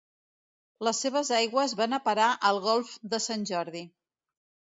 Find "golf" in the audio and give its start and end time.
2.65-2.97